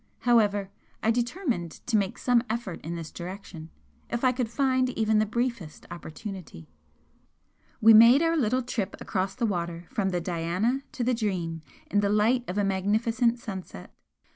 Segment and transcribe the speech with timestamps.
[0.21, 0.71] However,
[1.03, 3.69] I determined to make some effort in this direction,
[4.09, 6.67] if I could find even the briefest opportunity.
[7.81, 11.61] We made our little trip across the water from the 'Diana' to the 'Dream'
[11.91, 13.93] in the light of a magnificent sunset.